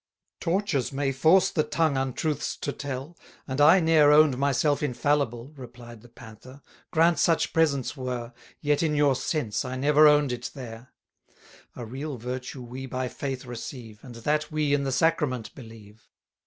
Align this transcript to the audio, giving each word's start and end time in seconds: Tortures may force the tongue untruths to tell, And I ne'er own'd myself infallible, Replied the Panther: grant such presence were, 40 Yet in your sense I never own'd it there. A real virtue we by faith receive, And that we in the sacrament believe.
Tortures 0.39 0.91
may 0.91 1.11
force 1.11 1.51
the 1.51 1.61
tongue 1.63 1.95
untruths 1.95 2.57
to 2.57 2.71
tell, 2.71 3.15
And 3.47 3.61
I 3.61 3.79
ne'er 3.79 4.11
own'd 4.11 4.35
myself 4.35 4.81
infallible, 4.81 5.49
Replied 5.55 6.01
the 6.01 6.09
Panther: 6.09 6.63
grant 6.89 7.19
such 7.19 7.53
presence 7.53 7.95
were, 7.95 8.29
40 8.29 8.33
Yet 8.61 8.81
in 8.81 8.95
your 8.95 9.13
sense 9.13 9.63
I 9.63 9.75
never 9.75 10.07
own'd 10.07 10.31
it 10.31 10.49
there. 10.55 10.89
A 11.75 11.85
real 11.85 12.17
virtue 12.17 12.63
we 12.63 12.87
by 12.87 13.09
faith 13.09 13.45
receive, 13.45 13.99
And 14.03 14.15
that 14.15 14.51
we 14.51 14.73
in 14.73 14.85
the 14.85 14.91
sacrament 14.91 15.53
believe. 15.53 16.09